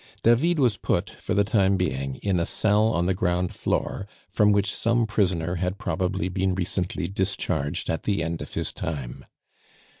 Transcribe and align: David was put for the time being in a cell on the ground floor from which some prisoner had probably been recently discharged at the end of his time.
David 0.23 0.57
was 0.57 0.77
put 0.77 1.11
for 1.11 1.35
the 1.35 1.43
time 1.43 1.77
being 1.77 2.15
in 2.23 2.39
a 2.39 2.45
cell 2.47 2.85
on 2.87 3.05
the 3.05 3.13
ground 3.13 3.53
floor 3.53 4.07
from 4.31 4.51
which 4.51 4.73
some 4.73 5.05
prisoner 5.05 5.57
had 5.57 5.77
probably 5.77 6.27
been 6.27 6.55
recently 6.55 7.05
discharged 7.07 7.87
at 7.87 8.01
the 8.01 8.23
end 8.23 8.41
of 8.41 8.55
his 8.55 8.73
time. 8.73 9.25